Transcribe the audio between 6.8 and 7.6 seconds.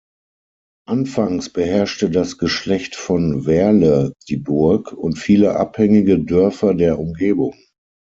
Umgebung.